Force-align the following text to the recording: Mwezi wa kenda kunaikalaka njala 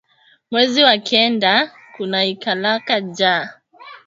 Mwezi 0.51 0.83
wa 0.83 0.97
kenda 0.97 1.71
kunaikalaka 1.95 2.99
njala 2.99 3.51